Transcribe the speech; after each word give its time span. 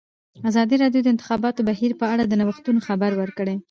ازادي 0.49 0.75
راډیو 0.83 1.01
د 1.03 1.05
د 1.07 1.11
انتخاباتو 1.13 1.65
بهیر 1.69 1.91
په 2.01 2.05
اړه 2.13 2.23
د 2.27 2.33
نوښتونو 2.41 2.79
خبر 2.87 3.11
ورکړی. 3.21 3.55